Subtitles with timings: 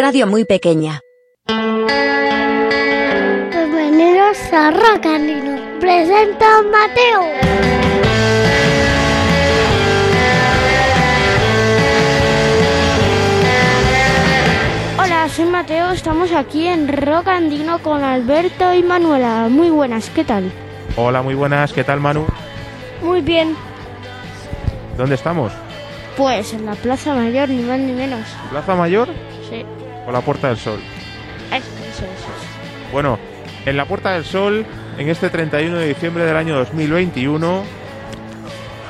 [0.00, 1.00] Radio muy pequeña.
[3.50, 5.58] Bienvenidos a Rocanino.
[5.80, 7.22] Presenta Mateo.
[15.02, 15.90] Hola, soy Mateo.
[15.90, 19.48] Estamos aquí en Rock Andino con Alberto y Manuela.
[19.50, 20.52] Muy buenas, ¿qué tal?
[20.94, 22.24] Hola, muy buenas, ¿qué tal Manu?
[23.02, 23.56] Muy bien.
[24.96, 25.52] ¿Dónde estamos?
[26.16, 28.20] Pues en la Plaza Mayor, ni más ni menos.
[28.52, 29.08] ¿Plaza Mayor
[29.48, 29.64] Sí,
[30.08, 30.80] o la Puerta del Sol?
[31.52, 32.28] eso, eso, eso.
[32.92, 33.18] Bueno,
[33.66, 34.64] en la Puerta del Sol,
[34.96, 37.62] en este 31 de diciembre del año 2021,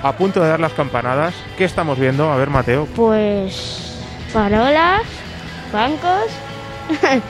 [0.02, 2.30] a punto de dar las campanadas, ¿qué estamos viendo?
[2.30, 2.86] A ver, Mateo.
[2.94, 4.00] Pues
[4.32, 5.02] farolas,
[5.72, 6.30] bancos.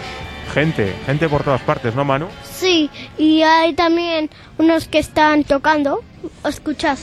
[0.55, 2.27] Gente, gente por todas partes, ¿no, Manu?
[2.42, 6.02] Sí, y hay también unos que están tocando.
[6.42, 6.97] Escuchad.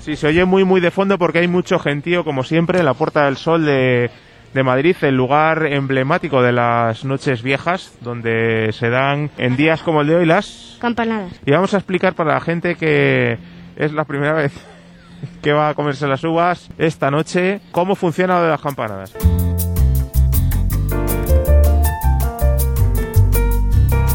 [0.00, 2.92] Sí, se oye muy, muy de fondo porque hay mucho gentío, como siempre, en la
[2.92, 4.10] Puerta del Sol de,
[4.54, 10.00] de Madrid, el lugar emblemático de las noches viejas, donde se dan en días como
[10.00, 11.32] el de hoy las Campanadas.
[11.44, 13.38] Y vamos a explicar para la gente que
[13.76, 14.52] es la primera vez
[15.42, 19.14] que va a comerse las uvas esta noche cómo funciona lo de las campanadas.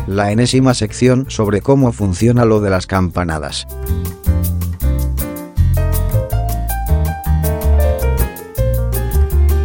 [0.08, 3.66] La enésima sección sobre cómo funciona lo de las campanadas.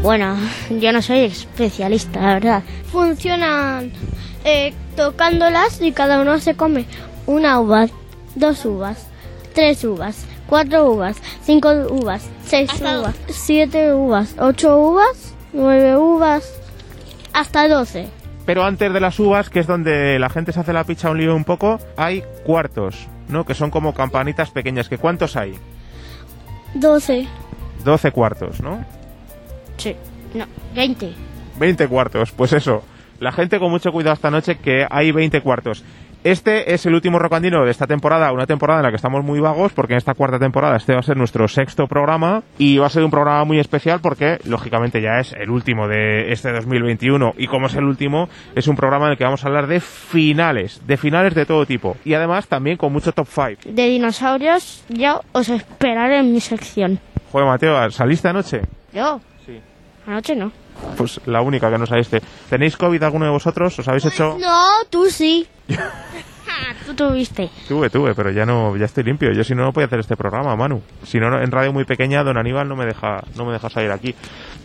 [0.03, 0.34] Bueno,
[0.70, 2.62] yo no soy especialista, la verdad.
[2.91, 3.93] Funcionan
[4.45, 6.87] eh, tocándolas y cada uno se come
[7.27, 7.87] una uva,
[8.34, 9.09] dos uvas,
[9.55, 16.51] tres uvas, cuatro uvas, cinco uvas, seis Hasta uvas, siete uvas, ocho uvas, nueve uvas,
[17.34, 18.09] hasta doce.
[18.47, 21.19] Pero antes de las uvas, que es donde la gente se hace la picha un
[21.19, 23.45] lío un poco, hay cuartos, ¿no?
[23.45, 24.89] Que son como campanitas pequeñas.
[24.89, 25.55] ¿Que ¿Cuántos hay?
[26.75, 27.28] Doce.
[27.84, 28.84] 12 cuartos, ¿no?
[29.81, 29.97] Sí,
[30.34, 31.11] no, 20.
[31.59, 32.83] 20 cuartos, pues eso.
[33.19, 35.84] La gente con mucho cuidado esta noche que hay 20 cuartos.
[36.22, 39.41] Este es el último rocandino de esta temporada, una temporada en la que estamos muy
[39.41, 42.88] vagos, porque en esta cuarta temporada este va a ser nuestro sexto programa y va
[42.88, 47.33] a ser un programa muy especial porque, lógicamente, ya es el último de este 2021
[47.38, 49.81] y como es el último, es un programa en el que vamos a hablar de
[49.81, 53.75] finales, de finales de todo tipo y además también con mucho top 5.
[53.75, 56.99] De dinosaurios, yo os esperaré en mi sección.
[57.33, 58.60] Joder, Mateo, ¿saliste anoche?
[58.93, 59.22] ¿Yo?
[60.06, 60.53] Anoche no.
[60.97, 62.21] Pues la única que no saliste.
[62.49, 63.78] ¿Tenéis COVID alguno de vosotros?
[63.78, 64.37] ¿Os habéis hecho...?
[64.41, 65.47] No, tú sí.
[66.50, 67.49] Ah, tú tuviste.
[67.69, 69.33] Tuve, tuve, pero ya no, ya estoy limpio.
[69.33, 70.83] Yo si no no podía hacer este programa, Manu.
[71.05, 73.91] Si no, en radio muy pequeña, don Aníbal no me deja, no me deja salir
[73.93, 74.15] aquí.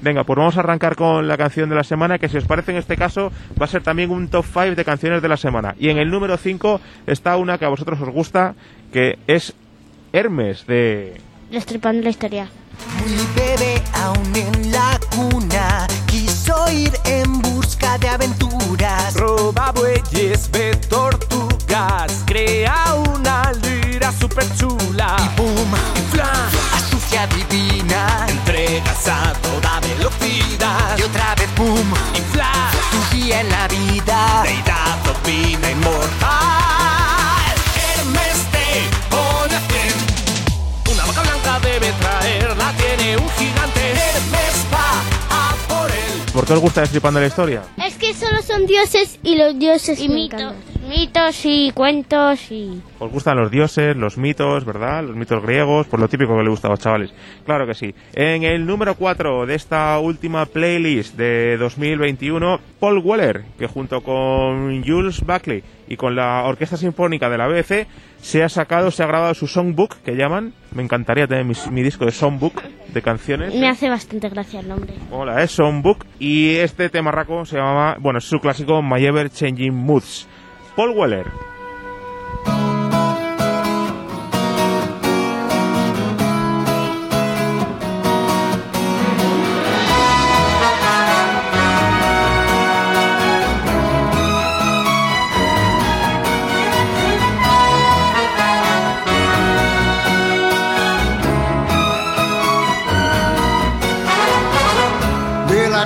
[0.02, 2.72] Venga, pues vamos a arrancar con la canción de la semana, que si os parece
[2.72, 5.76] en este caso va a ser también un top 5 de canciones de la semana.
[5.80, 8.56] Y en el número 5 está una que a vosotros os gusta,
[8.92, 9.54] que es
[10.12, 11.22] Hermes de...
[11.52, 12.50] Destripando la historia.
[13.06, 19.14] Mi bebé aún en la cuna quiso ir en busca de aventuras.
[19.16, 25.16] Roba bueyes, ve tortugas, crea una lira super chula.
[25.20, 26.65] Y boom, infla, astucia
[46.46, 47.64] ¿Por qué os gusta Destripando la Historia?
[47.84, 50.54] Es que solo son dioses y los dioses Y mitos.
[50.88, 52.82] Mitos y cuentos y...
[53.00, 55.04] Os gustan los dioses, los mitos, ¿verdad?
[55.04, 57.12] Los mitos griegos, por lo típico que le gusta a los chavales.
[57.46, 57.96] Claro que sí.
[58.14, 64.84] En el número 4 de esta última playlist de 2021, Paul Weller, que junto con
[64.84, 67.88] Jules Buckley y con la Orquesta Sinfónica de la BBC,
[68.22, 70.54] se ha sacado, se ha grabado su songbook, que llaman.
[70.72, 72.62] Me encantaría tener mi, mi disco de songbook
[72.96, 73.54] de canciones.
[73.54, 74.94] Me hace bastante gracia el nombre.
[75.12, 76.06] Hola, es Songbook.
[76.20, 80.28] Y este temarraco se llama, bueno, es su clásico My Ever Changing Moods.
[80.76, 81.32] Paul Weller.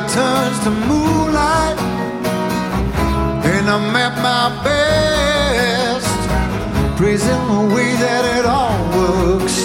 [0.10, 1.78] Turns to moonlight
[3.46, 4.29] and I'm at my
[4.64, 6.20] best,
[6.98, 9.58] praising the way that it all works,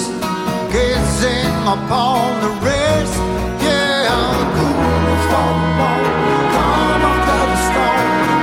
[0.73, 3.17] gazing upon the rest.
[3.65, 4.41] Yeah, I'm
[5.79, 6.05] wall,
[6.55, 7.59] calm after the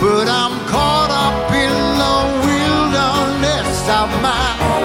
[0.00, 1.72] But I'm caught up in
[2.02, 2.16] the
[2.46, 4.75] wilderness of my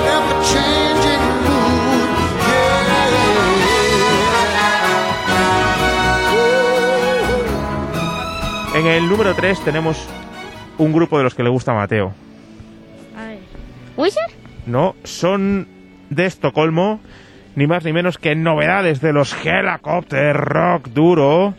[8.74, 10.08] En el número 3 tenemos
[10.78, 12.14] un grupo de los que le gusta a Mateo.
[13.18, 13.40] A ver.
[13.98, 14.32] ¿Wizard?
[14.66, 15.68] No, son
[16.10, 17.02] de Estocolmo,
[17.56, 21.54] ni más ni menos que novedades de los Helicopter Rock Duro,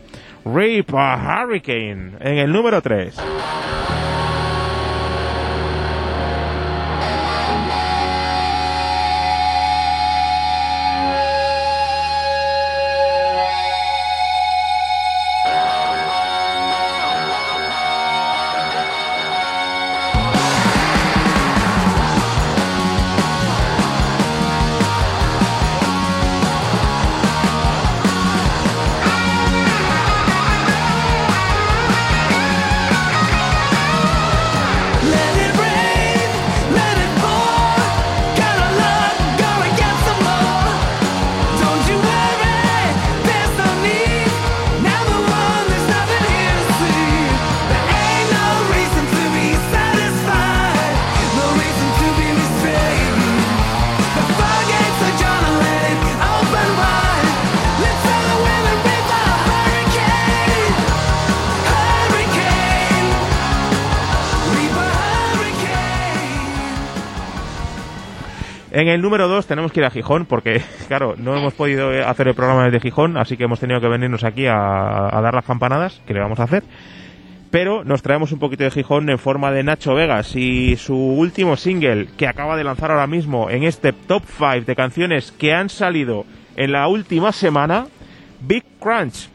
[0.45, 3.15] a Hurricane, en el número 3.
[68.73, 72.03] En el número 2 tenemos que ir a Gijón, porque, claro, no hemos podido eh,
[72.03, 75.45] hacer el programa desde Gijón, así que hemos tenido que venirnos aquí a, dar las
[75.45, 76.63] campanadas, que le vamos a hacer.
[77.51, 81.55] Pero nos traemos un poquito de Gijón en forma de Nacho Vegas y su último
[81.55, 85.69] single, que acaba de lanzar ahora mismo en este top 5 de canciones que han
[85.69, 86.25] salido
[86.55, 87.85] en la última semana,
[88.41, 89.29] Big Crunch.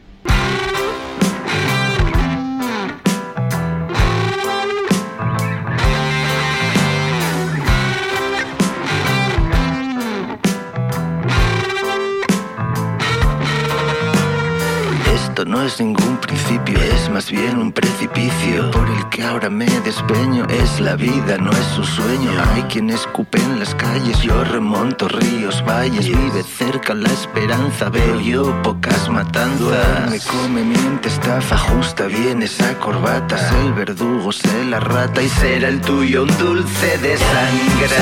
[15.45, 20.45] No es ningún principio, es más bien un precipicio por el que ahora me despeño.
[20.49, 22.31] Es la vida, no es su sueño.
[22.53, 26.07] Hay quien escupe en las calles, yo remonto ríos, valles.
[26.07, 30.11] Vive cerca la esperanza, veo yo pocas matanzas.
[30.11, 33.37] Me come, miente, estafa, ajusta bien esa corbata.
[33.37, 37.95] Sé el verdugo, sé la rata y será el tuyo un dulce de sangre.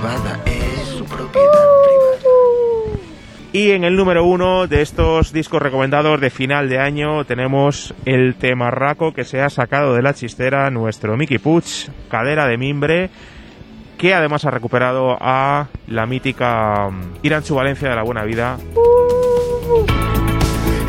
[0.00, 2.98] Fosa acabada, es su propiedad privada.
[3.52, 8.34] Y en el número uno de estos discos recomendados de final de año tenemos el
[8.34, 13.10] temarraco que se ha sacado de la chistera nuestro Mickey Puch, Cadera de Mimbre,
[13.96, 18.58] que además ha recuperado a la mítica mm, Iranchu Valencia de la Buena Vida.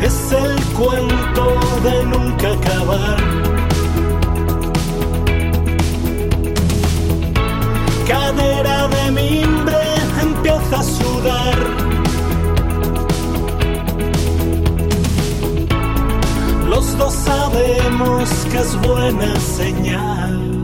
[0.02, 3.39] Es el cuento de nunca acabar.
[9.14, 9.76] De mimbre
[10.22, 11.58] empieza a sudar.
[16.68, 20.59] Los dos sabemos que es buena señal.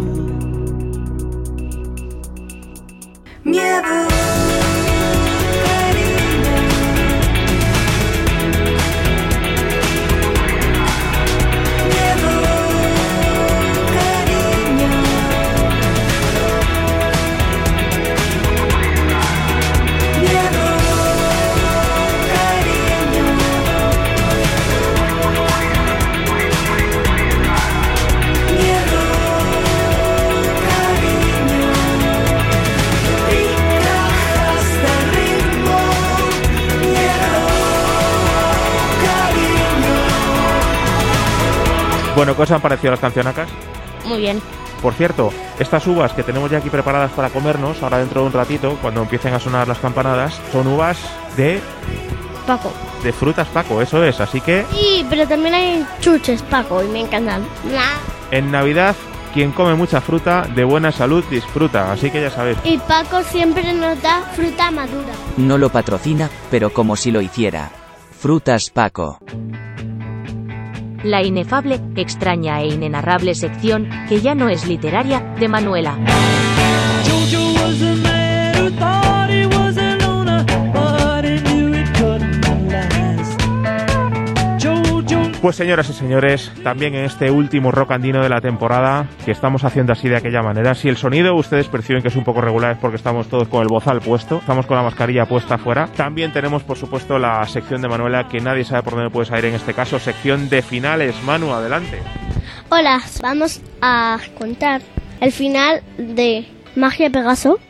[42.26, 43.49] Bueno, ¿qué os han parecido las cancionacas?
[44.04, 44.42] Muy bien.
[44.83, 48.33] Por cierto, estas uvas que tenemos ya aquí preparadas para comernos, ahora dentro de un
[48.33, 50.99] ratito, cuando empiecen a sonar las campanadas, son uvas
[51.37, 51.61] de,
[52.45, 52.73] Paco.
[53.04, 54.18] de frutas Paco, eso es.
[54.18, 57.42] Así que Sí, pero también hay chuches, Paco, y me encantan.
[57.71, 57.95] Nah.
[58.33, 58.97] en Navidad,
[59.33, 61.92] quien come mucha fruta, de buena salud disfruta.
[61.92, 62.59] Así que ya sabéis.
[62.64, 65.12] Y Paco siempre nos da fruta madura.
[65.37, 67.71] No lo patrocina, pero como si lo hiciera.
[68.18, 69.21] Frutas Paco.
[71.06, 75.96] La inefable, extraña e inenarrable sección, que ya no es literaria, de Manuela.
[85.46, 89.62] Pues señoras y señores, también en este último rock andino de la temporada, que estamos
[89.62, 92.72] haciendo así de aquella manera, si el sonido ustedes perciben que es un poco regular
[92.72, 95.88] es porque estamos todos con el bozal puesto, estamos con la mascarilla puesta afuera.
[95.96, 99.44] También tenemos, por supuesto, la sección de Manuela, que nadie sabe por dónde puede salir
[99.44, 101.14] en este caso, sección de finales.
[101.22, 102.00] Manu, adelante.
[102.68, 104.82] Hola, vamos a contar
[105.20, 107.60] el final de Magia Pegaso.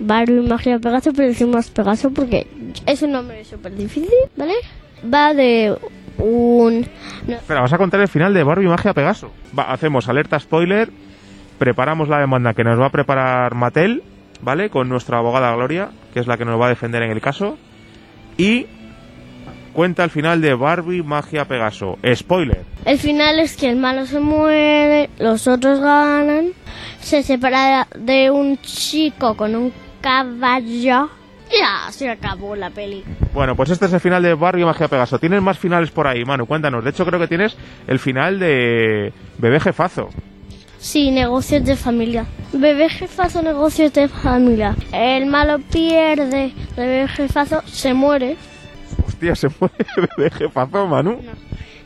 [0.00, 2.48] Barbie Magia Pegaso, pero decimos Pegaso porque
[2.84, 4.54] es un nombre súper difícil, ¿vale?
[5.04, 5.76] Va de
[6.18, 6.86] un...
[7.26, 9.32] no, Espera, vas a contar el final de Barbie Magia Pegaso.
[9.58, 10.90] Va, hacemos alerta spoiler,
[11.58, 14.02] preparamos la demanda que nos va a preparar Mattel,
[14.40, 14.70] ¿vale?
[14.70, 17.58] Con nuestra abogada Gloria, que es la que nos va a defender en el caso.
[18.36, 18.66] Y
[19.72, 21.98] cuenta el final de Barbie Magia Pegaso.
[22.14, 22.64] Spoiler.
[22.84, 26.48] El final es que el malo se muere, los otros ganan,
[27.00, 31.10] se separa de un chico con un caballo.
[31.50, 33.04] Ya, se acabó la peli.
[33.32, 35.18] Bueno, pues este es el final de Barbie Magia Pegaso.
[35.18, 36.82] Tienes más finales por ahí, Manu, cuéntanos.
[36.82, 40.08] De hecho, creo que tienes el final de Bebé Jefazo.
[40.78, 42.26] Sí, negocios de familia.
[42.52, 44.76] Bebé jefazo, negocios de familia.
[44.92, 48.36] El malo pierde, bebé jefazo se muere.
[49.04, 49.74] Hostia, se muere
[50.16, 51.18] Bebé Jefazo, Manu.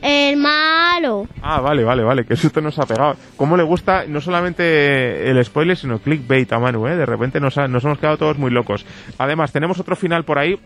[0.02, 1.26] El malo.
[1.42, 3.16] Ah, vale, vale, vale, que esto nos ha pegado.
[3.37, 6.97] ¿Cómo le gusta no solamente el spoiler, sino clickbait a Manu, eh?
[6.97, 8.85] De repente nos, ha- nos hemos quedado todos muy locos.
[9.19, 10.59] Además, tenemos otro final por ahí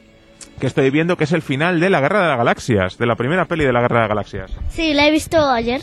[0.60, 3.16] que estoy viendo que es el final de la Guerra de las Galaxias, de la
[3.16, 4.50] primera peli de la Guerra de las Galaxias.
[4.70, 5.80] Sí, la he visto ayer.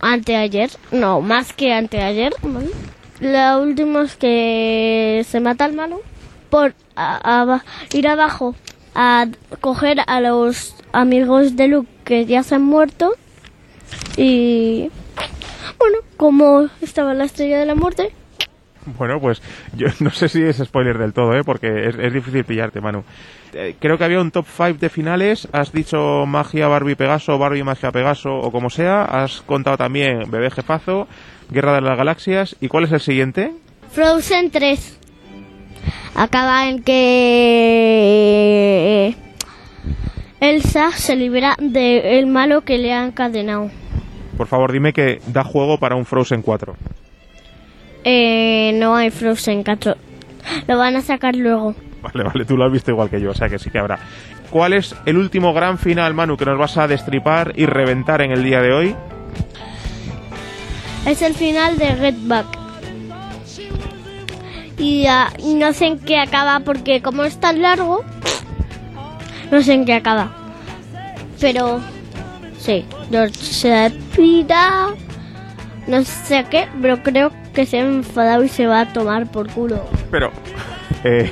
[0.00, 0.70] Anteayer.
[0.90, 2.32] No, más que anteayer.
[3.20, 6.00] La última es que se mata al malo
[6.50, 8.54] por a- a- ir abajo
[8.94, 9.26] a
[9.60, 13.12] coger a los amigos de Luke que ya se han muerto.
[14.16, 14.90] Y
[15.78, 18.12] bueno, como estaba la estrella de la muerte,
[18.98, 19.42] Bueno, pues
[19.76, 21.42] yo no sé si es spoiler del todo, ¿eh?
[21.44, 23.02] Porque es, es difícil pillarte, Manu.
[23.52, 25.48] Eh, creo que había un top 5 de finales.
[25.52, 29.04] Has dicho Magia Barbie Pegaso, Barbie Magia Pegaso o como sea.
[29.04, 31.06] Has contado también Bebé Jefazo,
[31.50, 32.56] Guerra de las Galaxias.
[32.60, 33.52] ¿Y cuál es el siguiente?
[33.90, 34.98] Frozen 3
[36.14, 37.64] acaba en que
[40.40, 43.70] Elsa se libera del malo que le ha encadenado.
[44.36, 46.76] Por favor, dime que da juego para un Frozen 4.
[48.04, 49.94] Eh, no hay Frozen 4.
[50.66, 51.74] Lo van a sacar luego.
[52.02, 53.98] Vale, vale, tú lo has visto igual que yo, o sea que sí que habrá.
[54.50, 58.30] ¿Cuál es el último gran final, Manu, que nos vas a destripar y reventar en
[58.30, 58.94] el día de hoy?
[61.06, 62.63] Es el final de Get Back.
[64.78, 65.06] Y
[65.56, 68.04] no sé en qué acaba porque como es tan largo,
[69.50, 70.32] no sé en qué acaba.
[71.40, 71.80] Pero
[72.58, 72.84] sí,
[74.14, 74.88] pira,
[75.86, 79.50] no sé qué, pero creo que se ha enfadado y se va a tomar por
[79.50, 79.84] culo.
[80.10, 80.30] Pero,
[81.04, 81.30] eh,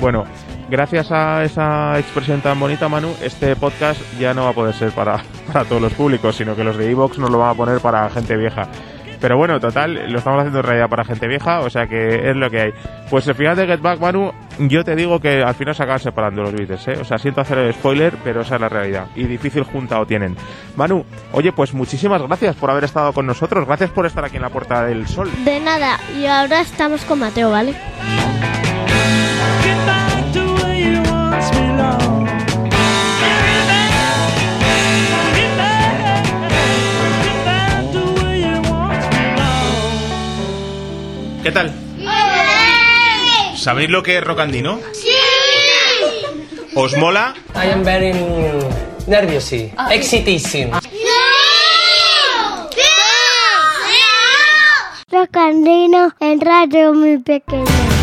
[0.00, 0.24] bueno,
[0.70, 4.90] gracias a esa expresión tan bonita, Manu, este podcast ya no va a poder ser
[4.92, 5.22] para,
[5.52, 8.08] para todos los públicos, sino que los de Evox nos lo van a poner para
[8.10, 8.68] gente vieja.
[9.22, 12.34] Pero bueno, total, lo estamos haciendo en realidad para gente vieja, o sea que es
[12.34, 12.72] lo que hay.
[13.08, 16.00] Pues el final de Get Back, Manu, yo te digo que al final se acaban
[16.00, 16.98] separando los Beatles, ¿eh?
[17.00, 19.06] O sea, siento hacer el spoiler, pero esa es la realidad.
[19.14, 20.36] Y difícil juntado tienen.
[20.74, 23.64] Manu, oye, pues muchísimas gracias por haber estado con nosotros.
[23.64, 25.30] Gracias por estar aquí en la Puerta del Sol.
[25.44, 27.76] De nada, y ahora estamos con Mateo, ¿vale?
[41.42, 41.72] ¿Qué tal?
[43.56, 44.78] ¿Sabéis lo que es rocandino?
[44.92, 45.08] ¡Sí!
[46.74, 47.34] ¿Os mola?
[47.54, 48.12] I am very
[49.08, 49.52] nervous,
[49.90, 50.78] excitissimo.
[55.10, 58.01] Rocandino en radio muy pequeño.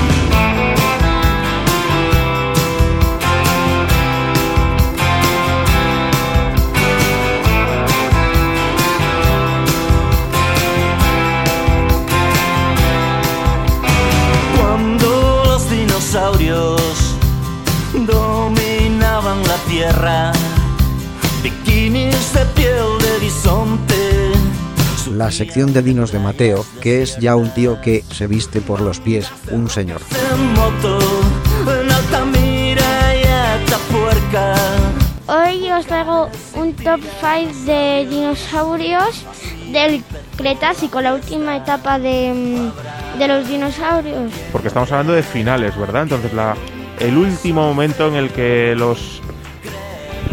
[25.19, 28.79] La sección de dinos de Mateo, que es ya un tío que se viste por
[28.79, 29.99] los pies, un señor.
[35.27, 39.25] Hoy os traigo un top 5 de dinosaurios
[39.73, 40.01] del
[40.37, 44.31] Cretácico, la última etapa de, mm, de los dinosaurios.
[44.53, 46.03] Porque estamos hablando de finales, ¿verdad?
[46.03, 46.55] Entonces, la,
[46.97, 49.21] el último momento en el que los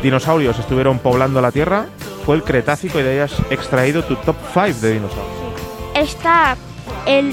[0.01, 1.87] dinosaurios estuvieron poblando la Tierra
[2.27, 5.37] fue el Cretácico y de ahí has extraído tu top 5 de dinosaurios.
[5.95, 6.57] Está
[7.07, 7.33] el,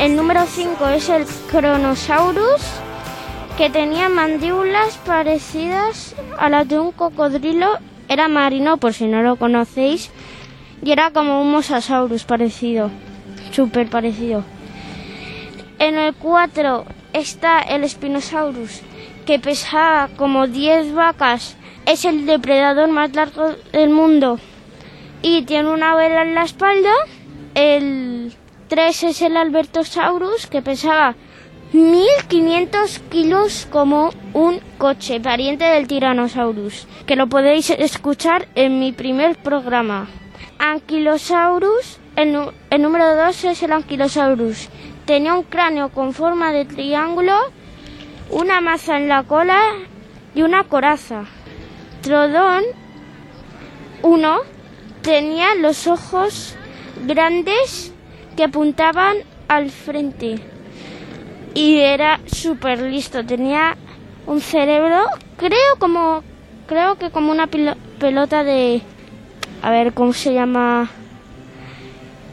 [0.00, 2.60] el número 5 es el Kronosaurus,
[3.56, 9.36] que tenía mandíbulas parecidas a las de un cocodrilo era marino, por si no lo
[9.36, 10.10] conocéis,
[10.82, 12.90] y era como un mosasaurus parecido,
[13.52, 14.42] súper parecido.
[15.78, 18.80] En el 4 está el Spinosaurus,
[19.24, 21.56] que pesaba como 10 vacas.
[21.86, 24.38] Es el depredador más largo del mundo
[25.22, 26.92] y tiene una vela en la espalda.
[27.54, 28.32] El
[28.68, 31.14] 3 es el Albertosaurus, que pesaba
[31.72, 39.36] 1500 kilos como un coche, pariente del Tyrannosaurus, que lo podéis escuchar en mi primer
[39.36, 40.08] programa.
[40.58, 42.32] Ankylosaurus, el,
[42.80, 44.68] número 2 es el Ankylosaurus.
[45.06, 47.34] Tenía un cráneo con forma de triángulo,
[48.30, 49.58] una maza en la cola
[50.34, 51.24] y una coraza.
[52.02, 52.62] Trodón
[54.02, 54.36] 1
[55.02, 56.56] tenía los ojos
[57.06, 57.92] grandes
[58.36, 59.16] que apuntaban
[59.48, 60.40] al frente
[61.54, 63.24] y era súper listo.
[63.24, 63.76] Tenía
[64.26, 65.04] un cerebro,
[65.36, 66.22] creo como,
[66.66, 68.80] creo que como una pelota de,
[69.62, 70.88] a ver cómo se llama,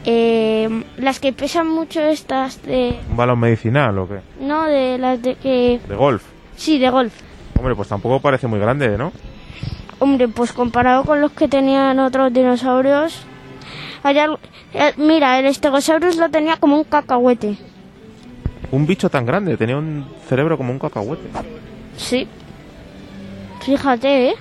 [0.06, 4.20] Eh, las que pesan mucho estas de, ¿Un balón medicinal o qué?
[4.40, 6.22] no de las de que, ¿De golf?
[6.56, 7.12] sí de golf.
[7.58, 9.12] Hombre, pues tampoco parece muy grande, ¿no?
[10.00, 13.22] Hombre, pues comparado con los que tenían otros dinosaurios,
[14.02, 14.38] algo-
[14.74, 17.56] eh, mira, el Stegosaurus lo tenía como un cacahuete.
[18.72, 21.28] Un bicho tan grande, tenía un cerebro como un cacahuete.
[21.96, 22.26] Sí.
[23.62, 24.34] Fíjate, ¿eh?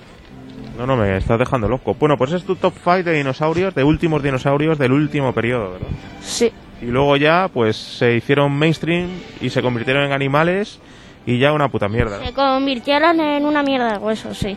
[0.77, 1.93] No, no, me estás dejando loco.
[1.99, 5.87] Bueno, pues es tu top 5 de dinosaurios, de últimos dinosaurios del último periodo, ¿verdad?
[6.21, 6.51] Sí.
[6.81, 9.09] Y luego ya, pues se hicieron mainstream
[9.41, 10.79] y se convirtieron en animales
[11.25, 12.19] y ya una puta mierda.
[12.19, 12.25] ¿no?
[12.25, 14.55] Se convirtieron en una mierda de huesos, sí.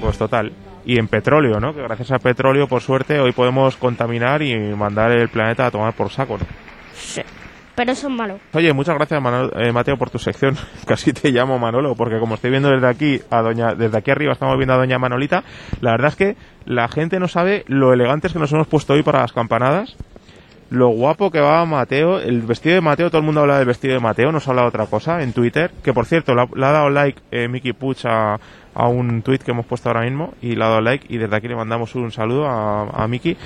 [0.00, 0.52] Pues total.
[0.84, 1.74] Y en petróleo, ¿no?
[1.74, 5.92] Que gracias al petróleo, por suerte, hoy podemos contaminar y mandar el planeta a tomar
[5.94, 6.44] por saco, ¿no?
[6.94, 7.20] Sí.
[7.74, 8.40] Pero son malos.
[8.54, 10.56] Oye, muchas gracias, Manolo- eh, Mateo, por tu sección.
[10.86, 14.32] Casi te llamo Manolo, porque como estoy viendo desde aquí a doña, desde aquí arriba
[14.32, 15.44] estamos viendo a doña Manolita.
[15.80, 19.02] La verdad es que la gente no sabe lo elegantes que nos hemos puesto hoy
[19.02, 19.96] para las campanadas.
[20.70, 23.94] Lo guapo que va Mateo, el vestido de Mateo, todo el mundo habla del vestido
[23.94, 26.90] de Mateo, nos habla de otra cosa en Twitter, que por cierto, le ha, dado
[26.90, 28.38] like eh, Mickey Puch a,
[28.74, 31.34] a un tweet que hemos puesto ahora mismo y le ha dado like y desde
[31.34, 33.36] aquí le mandamos un saludo a, a Mickey.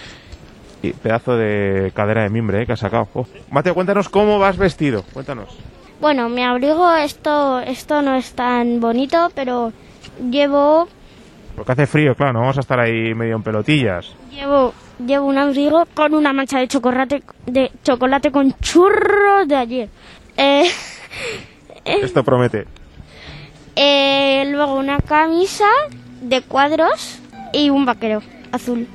[0.83, 3.07] Y pedazo de cadera de mimbre eh, que ha sacado.
[3.53, 5.57] Mateo, cuéntanos cómo vas vestido, cuéntanos.
[6.01, 9.73] Bueno, mi abrigo, esto, esto no es tan bonito, pero
[10.29, 10.89] llevo,
[11.57, 14.15] Porque hace frío, claro, no vamos a estar ahí medio en pelotillas.
[14.31, 14.73] llevo,
[15.05, 19.89] llevo un abrigo con una mancha de chocolate, de chocolate con churros de ayer.
[20.37, 20.65] Eh,
[21.85, 22.67] Esto promete.
[23.77, 25.67] eh, luego una camisa
[26.21, 27.21] de cuadros
[27.53, 28.21] y un vaquero
[28.53, 28.87] azul.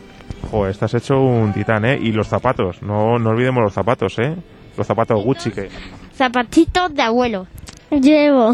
[0.50, 1.98] Joder, estás hecho un titán, ¿eh?
[2.02, 4.36] Y los zapatos, no, no olvidemos los zapatos, ¿eh?
[4.78, 5.70] Los zapatos Gucci que...
[6.14, 7.48] Zapatitos de abuelo.
[7.92, 8.54] Llevo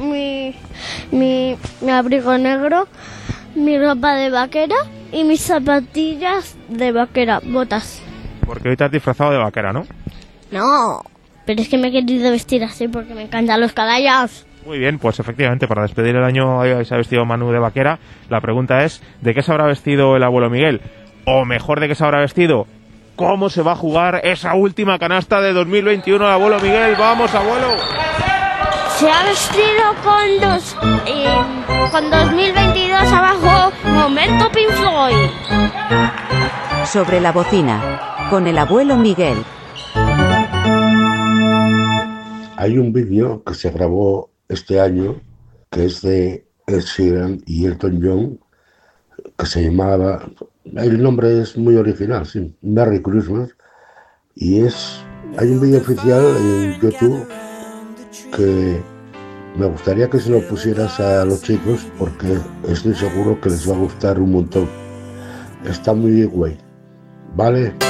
[0.00, 0.54] mi,
[1.10, 2.88] mi, mi abrigo negro,
[3.54, 4.76] mi ropa de vaquera
[5.12, 8.02] y mis zapatillas de vaquera, botas.
[8.46, 9.84] Porque hoy te has disfrazado de vaquera, ¿no?
[10.50, 11.02] No,
[11.44, 14.46] pero es que me he querido vestir así porque me encantan los caballos.
[14.66, 17.98] Muy bien, pues efectivamente, para despedir el año hoy se ha vestido Manu de vaquera.
[18.28, 20.82] La pregunta es, ¿de qué se habrá vestido el abuelo Miguel?
[21.24, 22.66] O mejor, ¿de qué se habrá vestido?
[23.16, 26.94] ¿Cómo se va a jugar esa última canasta de 2021 el abuelo Miguel?
[26.98, 28.27] ¡Vamos, abuelo!
[28.98, 31.28] Se ha vestido con dos, eh,
[31.92, 35.30] con 2022 abajo, momento Pink Floyd.
[36.84, 38.26] Sobre la bocina.
[38.28, 39.36] Con el abuelo Miguel.
[42.56, 45.20] Hay un vídeo que se grabó este año
[45.70, 48.40] que es de Ed Sheeran y Elton John
[49.38, 50.28] que se llamaba,
[50.74, 53.50] el nombre es muy original, sí, Merry Christmas
[54.34, 54.98] y es,
[55.36, 57.28] hay un vídeo oficial en YouTube
[58.36, 58.80] que
[59.56, 63.74] me gustaría que se lo pusieras a los chicos porque estoy seguro que les va
[63.74, 64.68] a gustar un montón.
[65.64, 66.56] Está muy guay,
[67.34, 67.87] ¿vale?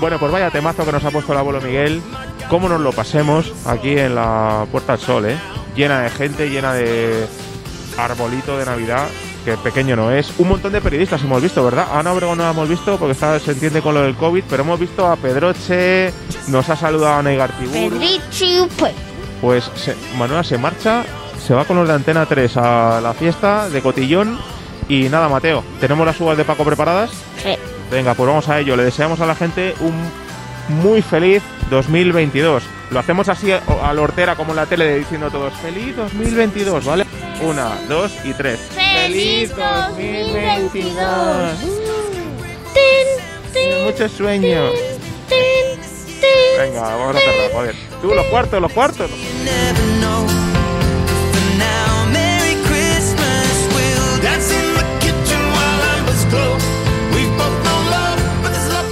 [0.00, 2.00] Bueno, pues vaya temazo que nos ha puesto el abuelo Miguel.
[2.48, 5.36] Cómo nos lo pasemos aquí en la Puerta del Sol, ¿eh?
[5.76, 7.26] Llena de gente, llena de
[7.98, 9.06] arbolito de Navidad.
[9.44, 10.32] que pequeño no es.
[10.38, 11.86] Un montón de periodistas hemos visto, ¿verdad?
[11.90, 14.44] A Ana Obregón no la hemos visto porque está, se entiende con lo del COVID,
[14.50, 16.12] pero hemos visto a Pedroche,
[16.48, 17.90] nos ha saludado a Neigar Tibur.
[17.90, 18.92] Pedrichi, pues.
[19.40, 21.04] Pues se- Manuela se marcha,
[21.46, 24.38] se va con los de Antena 3 a la fiesta de Cotillón.
[24.88, 27.10] Y nada, Mateo, ¿tenemos las uvas de Paco preparadas?
[27.42, 27.56] Sí.
[27.90, 28.76] Venga, pues vamos a ello.
[28.76, 29.94] Le deseamos a la gente un
[30.82, 32.62] muy feliz 2022.
[32.90, 36.84] Lo hacemos así a a la hortera como en la tele diciendo todos feliz 2022,
[36.84, 37.06] ¿vale?
[37.42, 38.60] Una, dos y tres.
[38.74, 40.94] ¡Feliz 2022!
[43.84, 44.72] Muchos sueños.
[46.58, 47.74] Venga, vamos a cerrar, joder.
[48.02, 49.10] Tú, los cuartos, los cuartos.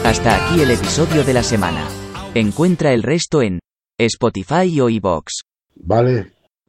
[0.08, 1.86] Hasta aquí el episodio de la semana.
[2.34, 3.58] Encuentra el resto en
[3.98, 5.42] Spotify o iBox.
[5.74, 6.32] Vale,